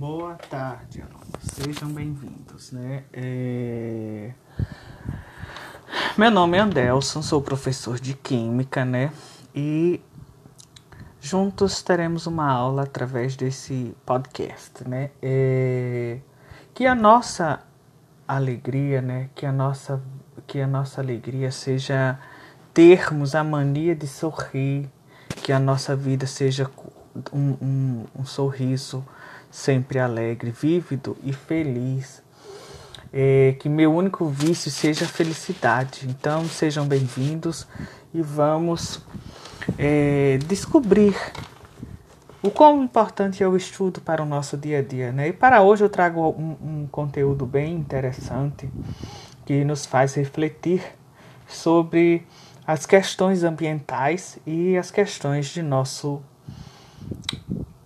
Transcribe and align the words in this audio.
Boa 0.00 0.34
tarde, 0.34 1.02
alunos. 1.02 1.28
Sejam 1.42 1.90
bem-vindos, 1.90 2.72
né? 2.72 3.04
É... 3.12 4.32
Meu 6.16 6.30
nome 6.30 6.56
é 6.56 6.60
Andelson, 6.62 7.20
sou 7.20 7.42
professor 7.42 8.00
de 8.00 8.14
Química, 8.14 8.82
né? 8.82 9.12
E 9.54 10.00
juntos 11.20 11.82
teremos 11.82 12.26
uma 12.26 12.50
aula 12.50 12.84
através 12.84 13.36
desse 13.36 13.94
podcast, 14.06 14.88
né? 14.88 15.10
É... 15.20 16.20
Que 16.72 16.86
a 16.86 16.94
nossa 16.94 17.60
alegria, 18.26 19.02
né? 19.02 19.28
Que 19.34 19.44
a 19.44 19.52
nossa, 19.52 20.02
que 20.46 20.62
a 20.62 20.66
nossa 20.66 21.02
alegria 21.02 21.52
seja 21.52 22.18
termos 22.72 23.34
a 23.34 23.44
mania 23.44 23.94
de 23.94 24.06
sorrir, 24.06 24.88
que 25.42 25.52
a 25.52 25.58
nossa 25.58 25.94
vida 25.94 26.26
seja 26.26 26.70
um, 27.30 27.50
um, 27.60 28.04
um 28.20 28.24
sorriso 28.24 29.04
sempre 29.50 29.98
alegre, 29.98 30.50
vívido 30.50 31.16
e 31.22 31.32
feliz. 31.32 32.22
É, 33.12 33.56
que 33.58 33.68
meu 33.68 33.92
único 33.92 34.26
vício 34.26 34.70
seja 34.70 35.04
a 35.04 35.08
felicidade. 35.08 36.06
Então 36.08 36.44
sejam 36.44 36.86
bem-vindos 36.86 37.66
e 38.14 38.22
vamos 38.22 39.04
é, 39.76 40.38
descobrir 40.46 41.16
o 42.42 42.50
quão 42.50 42.82
importante 42.84 43.42
é 43.42 43.48
o 43.48 43.56
estudo 43.56 44.00
para 44.00 44.22
o 44.22 44.26
nosso 44.26 44.56
dia 44.56 44.78
a 44.78 44.82
dia. 44.82 45.10
Né? 45.10 45.28
E 45.28 45.32
para 45.32 45.60
hoje 45.60 45.84
eu 45.84 45.88
trago 45.88 46.28
um, 46.28 46.56
um 46.62 46.86
conteúdo 46.86 47.44
bem 47.44 47.74
interessante 47.74 48.70
que 49.44 49.64
nos 49.64 49.84
faz 49.84 50.14
refletir 50.14 50.82
sobre 51.46 52.24
as 52.64 52.86
questões 52.86 53.42
ambientais 53.42 54.38
e 54.46 54.76
as 54.76 54.92
questões 54.92 55.48
de 55.48 55.60
nosso 55.60 56.22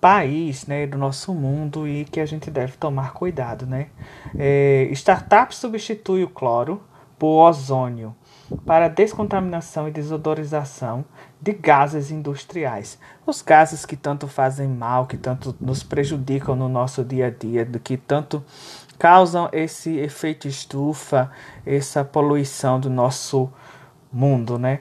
país, 0.00 0.66
né, 0.66 0.86
do 0.86 0.98
nosso 0.98 1.34
mundo 1.34 1.86
e 1.88 2.04
que 2.04 2.20
a 2.20 2.26
gente 2.26 2.50
deve 2.50 2.76
tomar 2.76 3.12
cuidado, 3.12 3.66
né? 3.66 3.88
É, 4.36 4.88
startup 4.92 5.54
substitui 5.54 6.22
o 6.22 6.28
cloro 6.28 6.82
por 7.18 7.48
ozônio 7.48 8.14
para 8.64 8.88
descontaminação 8.88 9.88
e 9.88 9.90
desodorização 9.90 11.04
de 11.40 11.52
gases 11.52 12.10
industriais. 12.10 12.98
Os 13.26 13.42
gases 13.42 13.84
que 13.84 13.96
tanto 13.96 14.28
fazem 14.28 14.68
mal, 14.68 15.06
que 15.06 15.16
tanto 15.16 15.54
nos 15.60 15.82
prejudicam 15.82 16.54
no 16.54 16.68
nosso 16.68 17.04
dia 17.04 17.26
a 17.26 17.30
dia, 17.30 17.66
que 17.82 17.96
tanto 17.96 18.44
causam 18.98 19.48
esse 19.52 19.96
efeito 19.98 20.46
estufa, 20.46 21.30
essa 21.64 22.04
poluição 22.04 22.78
do 22.78 22.88
nosso 22.88 23.50
mundo, 24.12 24.58
né? 24.58 24.80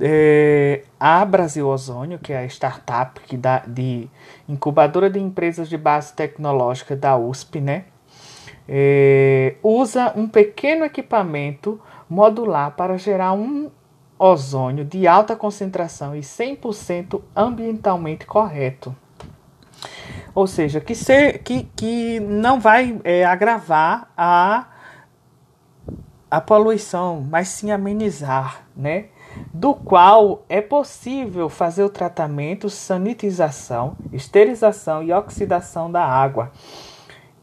É, 0.00 0.82
a 0.98 1.22
Brasil 1.26 1.68
Ozônio, 1.68 2.18
que 2.18 2.32
é 2.32 2.38
a 2.38 2.46
startup 2.46 3.20
que 3.20 3.36
dá, 3.36 3.58
de 3.66 4.08
incubadora 4.48 5.10
de 5.10 5.20
empresas 5.20 5.68
de 5.68 5.76
base 5.76 6.14
tecnológica 6.14 6.96
da 6.96 7.16
USP, 7.18 7.60
né? 7.60 7.84
É, 8.66 9.56
usa 9.62 10.12
um 10.16 10.26
pequeno 10.26 10.84
equipamento 10.84 11.80
modular 12.08 12.70
para 12.72 12.96
gerar 12.96 13.32
um 13.32 13.70
ozônio 14.18 14.84
de 14.84 15.06
alta 15.06 15.36
concentração 15.36 16.14
e 16.14 16.20
100% 16.20 17.20
ambientalmente 17.34 18.26
correto. 18.26 18.94
Ou 20.34 20.46
seja, 20.46 20.80
que, 20.80 20.94
ser, 20.94 21.38
que, 21.42 21.64
que 21.74 22.20
não 22.20 22.60
vai 22.60 23.00
é, 23.02 23.24
agravar 23.24 24.10
a, 24.16 24.66
a 26.30 26.40
poluição, 26.40 27.26
mas 27.28 27.48
sim 27.48 27.70
amenizar, 27.70 28.62
né? 28.76 29.06
Do 29.52 29.74
qual 29.74 30.44
é 30.48 30.60
possível 30.60 31.48
fazer 31.48 31.84
o 31.84 31.90
tratamento, 31.90 32.68
sanitização, 32.70 33.96
esterilização 34.12 35.02
e 35.02 35.12
oxidação 35.12 35.90
da 35.90 36.04
água 36.04 36.52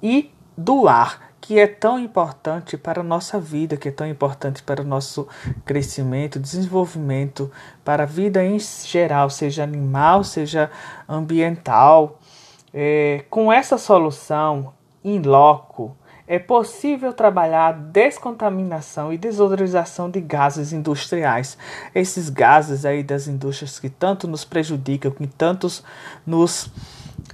e 0.02 0.32
do 0.58 0.88
ar, 0.88 1.34
que 1.40 1.60
é 1.60 1.68
tão 1.68 1.98
importante 1.98 2.78
para 2.78 3.02
a 3.02 3.04
nossa 3.04 3.40
vida, 3.40 3.78
que 3.78 3.90
é 3.90 3.92
tão 3.92 4.08
importante 4.08 4.62
para 4.64 4.82
o 4.82 4.86
nosso 4.86 5.28
crescimento, 5.64 6.40
desenvolvimento, 6.40 7.52
para 7.86 8.04
a 8.04 8.06
vida 8.06 8.44
em 8.44 8.60
geral, 8.60 9.30
seja 9.30 9.64
animal, 9.64 10.24
seja 10.24 10.70
ambiental. 11.08 12.20
É, 12.74 13.24
com 13.30 13.52
essa 13.52 13.78
solução 13.78 14.74
in 15.04 15.22
loco, 15.22 15.96
é 16.28 16.38
possível 16.38 17.14
trabalhar 17.14 17.68
a 17.68 17.72
descontaminação 17.72 19.14
e 19.14 19.18
desodorização 19.18 20.10
de 20.10 20.20
gases 20.20 20.74
industriais. 20.74 21.58
Esses 21.96 22.30
gases 22.30 22.86
aí 22.86 23.02
das 23.02 23.28
indústrias 23.28 23.80
que 23.80 23.90
tanto 23.90 24.28
nos 24.28 24.44
prejudicam, 24.44 25.12
que 25.12 25.26
tantos 25.26 25.84
nos 26.26 26.70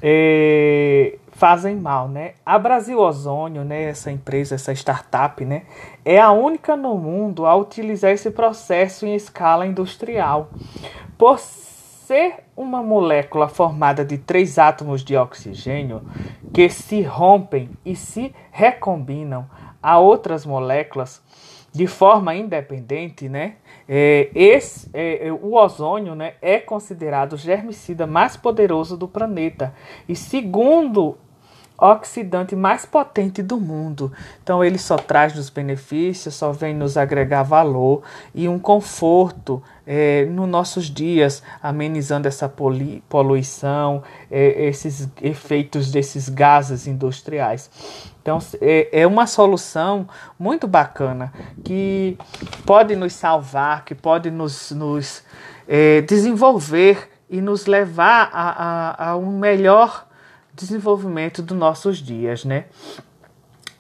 é, 0.02 1.18
fazem 1.32 1.76
mal, 1.76 2.08
né? 2.08 2.34
A 2.46 2.60
Brasil 2.60 3.00
Ozônio, 3.00 3.64
né, 3.64 3.84
essa 3.84 4.12
empresa, 4.12 4.56
essa 4.56 4.72
startup, 4.74 5.44
né, 5.44 5.64
é 6.06 6.20
a 6.20 6.32
única 6.32 6.76
no 6.76 6.96
mundo 6.96 7.46
a 7.46 7.56
utilizar 7.56 8.12
esse 8.12 8.30
processo 8.30 9.06
em 9.06 9.16
escala 9.16 9.66
industrial. 9.66 10.50
Por 11.18 11.40
ser 12.14 12.44
uma 12.56 12.84
molécula 12.84 13.48
formada 13.48 14.06
de 14.06 14.20
três 14.20 14.60
átomos 14.60 15.04
de 15.04 15.18
oxigênio 15.18 16.04
que 16.54 16.70
se 16.70 17.02
rompem 17.02 17.72
e 17.84 17.96
se 17.96 18.36
recombinam 18.52 19.50
a 19.82 19.98
outras 19.98 20.46
moléculas 20.46 21.24
de 21.72 21.88
forma 21.88 22.36
independente, 22.36 23.28
né? 23.28 23.56
É, 23.90 24.30
esse, 24.36 24.88
é, 24.94 25.32
o 25.32 25.56
ozônio 25.56 26.14
né, 26.14 26.36
é 26.40 26.60
considerado 26.60 27.34
o 27.34 27.38
germicida 27.38 28.06
mais 28.06 28.38
poderoso 28.38 28.96
do 28.96 29.08
planeta. 29.08 29.74
E 30.08 30.16
segundo 30.16 31.18
oxidante 31.78 32.56
mais 32.56 32.86
potente 32.86 33.42
do 33.42 33.60
mundo. 33.60 34.12
Então 34.42 34.64
ele 34.64 34.78
só 34.78 34.96
traz 34.96 35.36
nos 35.36 35.50
benefícios, 35.50 36.36
só 36.36 36.52
vem 36.52 36.74
nos 36.74 36.98
agregar 36.98 37.44
valor 37.44 38.04
e 38.34 38.48
um 38.48 38.60
conforto 38.60 39.62
é, 39.86 40.26
nos 40.26 40.48
nossos 40.48 40.86
dias, 40.86 41.44
amenizando 41.62 42.28
essa 42.28 42.48
poluição, 43.10 44.04
é, 44.32 44.68
esses 44.68 45.10
efeitos 45.22 45.92
desses 45.92 46.30
gases 46.30 46.88
industriais. 46.88 47.70
Então 48.22 48.40
é, 48.62 49.02
é 49.02 49.08
uma 49.08 49.28
solução 49.28 50.08
muito 50.40 50.68
bacana 50.68 51.34
que 51.64 52.18
pode 52.66 52.96
nos 52.96 53.14
salvar, 53.14 53.84
que 53.84 53.94
pode 53.94 54.32
nos, 54.32 54.72
nos 54.72 55.24
é, 55.68 56.02
desenvolver 56.02 57.10
e 57.30 57.42
nos 57.42 57.66
levar 57.66 58.30
a, 58.32 58.50
a, 58.50 59.10
a 59.10 59.18
um 59.18 59.38
melhor 59.38 60.06
desenvolvimento 60.54 61.42
dos 61.42 61.58
nossos 61.58 61.98
dias, 61.98 62.46
né? 62.46 62.66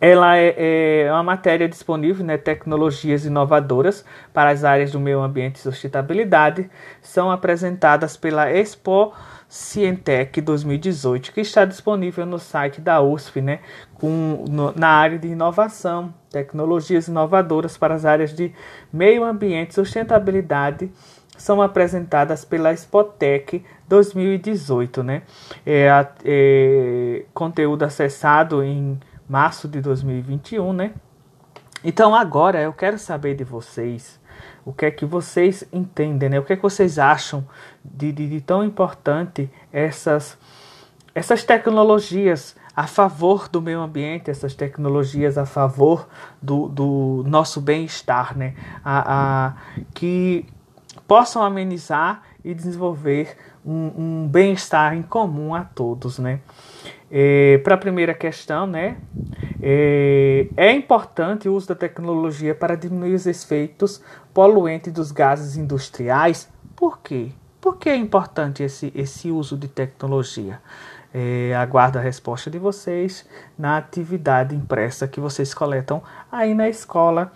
Ela 0.01 0.37
é, 0.37 1.03
é 1.05 1.11
uma 1.13 1.23
matéria 1.23 1.69
disponível, 1.69 2.25
né? 2.25 2.37
Tecnologias 2.37 3.25
inovadoras 3.25 4.03
para 4.33 4.49
as 4.49 4.65
áreas 4.65 4.91
do 4.91 4.99
meio 4.99 5.21
ambiente 5.21 5.55
e 5.55 5.59
sustentabilidade 5.59 6.69
são 7.01 7.31
apresentadas 7.31 8.17
pela 8.17 8.51
Expo 8.51 9.13
Cientec 9.47 10.41
2018, 10.41 11.31
que 11.31 11.39
está 11.39 11.63
disponível 11.63 12.25
no 12.25 12.39
site 12.39 12.81
da 12.81 13.01
USP, 13.01 13.39
né? 13.39 13.59
Com, 13.93 14.43
no, 14.49 14.73
na 14.75 14.89
área 14.89 15.17
de 15.17 15.27
inovação, 15.27 16.13
tecnologias 16.29 17.07
inovadoras 17.07 17.77
para 17.77 17.93
as 17.93 18.03
áreas 18.03 18.33
de 18.33 18.51
meio 18.91 19.23
ambiente 19.23 19.69
e 19.69 19.75
sustentabilidade 19.75 20.91
são 21.37 21.61
apresentadas 21.61 22.45
pela 22.45 22.73
Spotec 22.73 23.63
2018, 23.87 25.03
né? 25.03 25.23
É, 25.65 26.07
é, 26.23 27.25
conteúdo 27.33 27.83
acessado 27.83 28.63
em 28.63 28.99
março 29.27 29.67
de 29.67 29.81
2021, 29.81 30.73
né? 30.73 30.93
Então 31.83 32.15
agora 32.15 32.61
eu 32.61 32.71
quero 32.71 32.97
saber 32.97 33.35
de 33.35 33.43
vocês 33.43 34.21
o 34.65 34.71
que 34.71 34.85
é 34.85 34.91
que 34.91 35.05
vocês 35.05 35.63
entendem, 35.71 36.29
né? 36.29 36.39
O 36.39 36.43
que 36.43 36.53
é 36.53 36.55
que 36.55 36.61
vocês 36.61 36.97
acham 36.97 37.45
de, 37.83 38.11
de, 38.11 38.29
de 38.29 38.41
tão 38.41 38.63
importante 38.63 39.49
essas 39.71 40.37
essas 41.15 41.43
tecnologias 41.43 42.55
a 42.75 42.87
favor 42.87 43.47
do 43.47 43.61
meio 43.61 43.81
ambiente, 43.81 44.31
essas 44.31 44.55
tecnologias 44.55 45.37
a 45.37 45.45
favor 45.45 46.07
do, 46.41 46.67
do 46.67 47.23
nosso 47.27 47.61
bem-estar, 47.61 48.35
né? 48.35 48.55
A, 48.83 49.45
a, 49.45 49.53
que 49.93 50.47
possam 51.07 51.41
amenizar 51.41 52.23
e 52.43 52.53
desenvolver 52.53 53.37
um, 53.65 53.91
um 54.23 54.27
bem-estar 54.27 54.95
em 54.95 55.01
comum 55.01 55.55
a 55.55 55.63
todos, 55.63 56.19
né? 56.19 56.39
É, 57.09 57.59
para 57.59 57.75
a 57.75 57.77
primeira 57.77 58.13
questão, 58.13 58.65
né? 58.65 58.97
É, 59.61 60.47
é, 60.57 60.71
importante 60.71 61.47
o 61.47 61.53
uso 61.53 61.69
da 61.69 61.75
tecnologia 61.75 62.53
para 62.53 62.75
diminuir 62.75 63.13
os 63.13 63.25
efeitos 63.25 64.01
poluentes 64.33 64.91
dos 64.91 65.11
gases 65.11 65.55
industriais. 65.55 66.49
Por 66.75 66.99
quê? 66.99 67.29
Por 67.61 67.77
que 67.77 67.89
é 67.89 67.95
importante 67.95 68.61
esse, 68.61 68.91
esse 68.93 69.31
uso 69.31 69.55
de 69.55 69.67
tecnologia? 69.67 70.59
É, 71.13 71.55
aguardo 71.55 71.99
a 71.99 72.01
resposta 72.01 72.49
de 72.49 72.57
vocês 72.57 73.25
na 73.57 73.77
atividade 73.77 74.55
impressa 74.55 75.07
que 75.07 75.19
vocês 75.19 75.53
coletam 75.53 76.01
aí 76.31 76.55
na 76.55 76.67
escola 76.67 77.31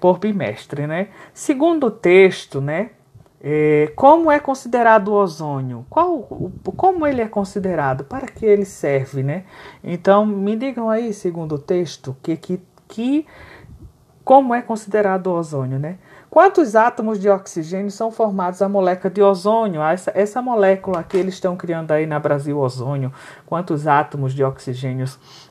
por 0.00 0.18
bimestre, 0.18 0.86
né? 0.86 1.08
Segundo 1.32 1.86
o 1.86 1.90
texto, 1.90 2.60
né? 2.60 2.90
É, 3.46 3.92
como 3.94 4.30
é 4.30 4.40
considerado 4.40 5.08
o 5.08 5.12
ozônio? 5.12 5.84
Qual, 5.90 6.22
como 6.76 7.06
ele 7.06 7.20
é 7.20 7.28
considerado? 7.28 8.02
Para 8.04 8.26
que 8.26 8.46
ele 8.46 8.64
serve, 8.64 9.22
né? 9.22 9.44
Então, 9.82 10.24
me 10.24 10.56
digam 10.56 10.88
aí, 10.88 11.12
segundo 11.12 11.56
o 11.56 11.58
texto, 11.58 12.16
que, 12.22 12.36
que, 12.38 12.60
que 12.88 13.26
como 14.24 14.54
é 14.54 14.62
considerado 14.62 15.26
o 15.26 15.34
ozônio, 15.34 15.78
né? 15.78 15.98
Quantos 16.34 16.74
átomos 16.74 17.20
de 17.20 17.28
oxigênio 17.30 17.92
são 17.92 18.10
formados 18.10 18.60
a 18.60 18.68
molécula 18.68 19.08
de 19.08 19.22
ozônio? 19.22 19.80
Essa, 19.80 20.10
essa 20.16 20.42
molécula 20.42 21.04
que 21.04 21.16
eles 21.16 21.34
estão 21.34 21.56
criando 21.56 21.92
aí 21.92 22.06
na 22.06 22.18
Brasil, 22.18 22.58
ozônio, 22.58 23.12
quantos 23.46 23.86
átomos 23.86 24.34
de 24.34 24.42
oxigênio 24.42 25.06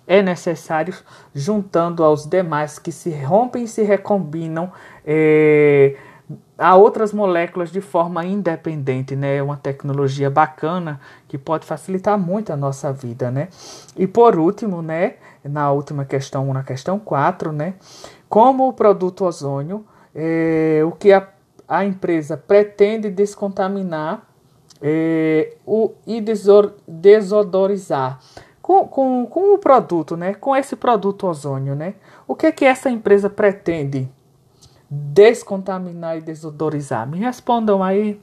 é 0.06 0.22
necessário 0.22 0.94
juntando 1.34 2.04
aos 2.04 2.26
demais 2.26 2.80
que 2.80 2.92
se 2.92 3.12
rompem 3.12 3.64
e 3.64 3.68
se 3.70 3.82
recombinam 3.82 4.74
é, 5.06 5.96
a 6.58 6.76
outras 6.76 7.14
moléculas 7.14 7.72
de 7.72 7.80
forma 7.80 8.26
independente, 8.26 9.16
né? 9.16 9.38
É 9.38 9.42
uma 9.42 9.56
tecnologia 9.56 10.30
bacana 10.30 11.00
que 11.30 11.38
pode 11.38 11.66
facilitar 11.66 12.20
muito 12.20 12.52
a 12.52 12.58
nossa 12.58 12.92
vida, 12.92 13.32
né? 13.32 13.48
E 13.96 14.06
por 14.06 14.38
último, 14.38 14.82
né, 14.82 15.14
na 15.46 15.72
última 15.72 16.04
questão, 16.04 16.54
na 16.54 16.62
questão 16.62 17.00
4, 17.00 17.54
né, 17.54 17.76
como 18.28 18.68
o 18.68 18.74
produto 18.74 19.24
ozônio 19.24 19.86
é, 20.16 20.82
o 20.86 20.92
que 20.92 21.12
a, 21.12 21.28
a 21.68 21.86
empresa 21.86 22.38
pretende 22.38 23.10
descontaminar 23.10 24.28
é, 24.82 25.56
o, 25.66 25.94
e 26.06 26.20
desor, 26.20 26.74
desodorizar 26.88 28.20
com, 28.62 28.88
com, 28.88 29.26
com 29.26 29.54
o 29.54 29.58
produto, 29.58 30.16
né? 30.16 30.34
com 30.34 30.56
esse 30.56 30.76
produto 30.76 31.28
ozônio. 31.28 31.76
Né? 31.76 31.96
O 32.28 32.36
que, 32.36 32.52
que 32.52 32.66
essa 32.66 32.90
empresa 32.90 33.30
pretende 33.30 34.10
descontaminar 34.90 36.18
e 36.18 36.22
desodorizar? 36.22 37.08
Me 37.08 37.20
respondam 37.20 37.84
aí 37.84 38.20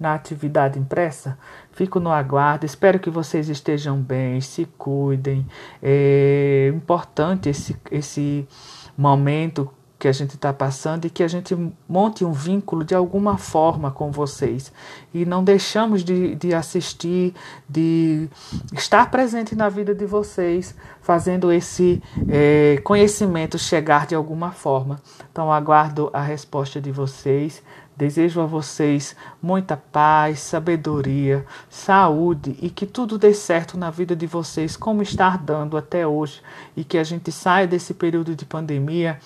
na 0.00 0.14
atividade 0.14 0.78
impressa. 0.78 1.38
Fico 1.72 2.00
no 2.00 2.10
aguardo. 2.10 2.66
Espero 2.66 2.98
que 2.98 3.10
vocês 3.10 3.48
estejam 3.48 3.98
bem, 3.98 4.40
se 4.40 4.64
cuidem. 4.78 5.46
É 5.82 6.72
importante 6.74 7.48
esse, 7.48 7.76
esse 7.90 8.48
momento 8.96 9.70
que 10.02 10.08
a 10.08 10.12
gente 10.12 10.34
está 10.34 10.52
passando 10.52 11.04
e 11.04 11.10
que 11.10 11.22
a 11.22 11.28
gente 11.28 11.56
monte 11.88 12.24
um 12.24 12.32
vínculo 12.32 12.82
de 12.82 12.92
alguma 12.92 13.38
forma 13.38 13.88
com 13.88 14.10
vocês. 14.10 14.72
E 15.14 15.24
não 15.24 15.44
deixamos 15.44 16.02
de, 16.02 16.34
de 16.34 16.52
assistir, 16.52 17.32
de 17.68 18.28
estar 18.72 19.12
presente 19.12 19.54
na 19.54 19.68
vida 19.68 19.94
de 19.94 20.04
vocês, 20.04 20.74
fazendo 21.00 21.52
esse 21.52 22.02
é, 22.28 22.80
conhecimento 22.82 23.56
chegar 23.56 24.08
de 24.08 24.16
alguma 24.16 24.50
forma. 24.50 25.00
Então, 25.30 25.52
aguardo 25.52 26.10
a 26.12 26.20
resposta 26.20 26.80
de 26.80 26.90
vocês. 26.90 27.62
Desejo 27.96 28.40
a 28.40 28.46
vocês 28.46 29.14
muita 29.40 29.76
paz, 29.76 30.40
sabedoria, 30.40 31.46
saúde 31.70 32.56
e 32.60 32.70
que 32.70 32.86
tudo 32.86 33.18
dê 33.18 33.32
certo 33.32 33.78
na 33.78 33.90
vida 33.90 34.16
de 34.16 34.26
vocês, 34.26 34.76
como 34.76 35.02
está 35.02 35.36
dando 35.36 35.76
até 35.76 36.04
hoje, 36.04 36.40
e 36.74 36.82
que 36.82 36.98
a 36.98 37.04
gente 37.04 37.30
saia 37.30 37.68
desse 37.68 37.94
período 37.94 38.34
de 38.34 38.44
pandemia 38.46 39.20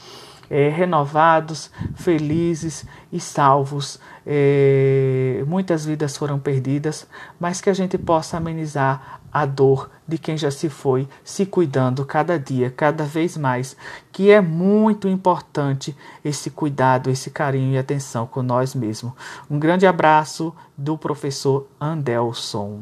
é, 0.50 0.68
renovados, 0.68 1.70
felizes 1.94 2.84
e 3.12 3.20
salvos. 3.20 3.98
É, 4.26 5.44
muitas 5.46 5.84
vidas 5.84 6.16
foram 6.16 6.38
perdidas, 6.38 7.06
mas 7.38 7.60
que 7.60 7.70
a 7.70 7.74
gente 7.74 7.96
possa 7.96 8.36
amenizar 8.36 9.20
a 9.32 9.44
dor 9.44 9.90
de 10.08 10.16
quem 10.16 10.36
já 10.36 10.50
se 10.50 10.68
foi, 10.68 11.06
se 11.22 11.44
cuidando 11.44 12.06
cada 12.06 12.38
dia, 12.38 12.70
cada 12.70 13.04
vez 13.04 13.36
mais, 13.36 13.76
que 14.10 14.30
é 14.30 14.40
muito 14.40 15.08
importante 15.08 15.94
esse 16.24 16.48
cuidado, 16.48 17.10
esse 17.10 17.30
carinho 17.30 17.74
e 17.74 17.78
atenção 17.78 18.26
com 18.26 18.42
nós 18.42 18.74
mesmos. 18.74 19.12
Um 19.50 19.58
grande 19.58 19.86
abraço 19.86 20.54
do 20.76 20.96
professor 20.96 21.66
Andelson. 21.80 22.80